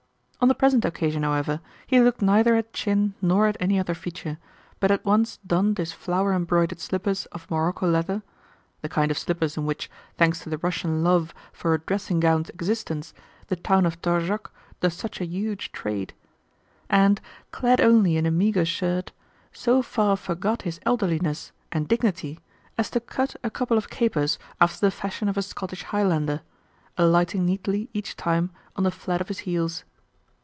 [0.43, 4.39] On the present occasion, however, he looked neither at chin nor at any other feature,
[4.79, 8.23] but at once donned his flower embroidered slippers of morroco leather
[8.81, 9.87] (the kind of slippers in which,
[10.17, 13.13] thanks to the Russian love for a dressing gowned existence,
[13.49, 16.11] the town of Torzhok does such a huge trade),
[16.89, 17.21] and,
[17.51, 19.11] clad only in a meagre shirt,
[19.53, 22.39] so far forgot his elderliness and dignity
[22.79, 26.41] as to cut a couple of capers after the fashion of a Scottish highlander
[26.97, 29.83] alighting neatly, each time, on the flat of his heels.